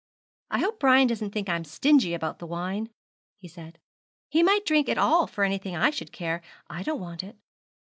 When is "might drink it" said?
4.41-4.97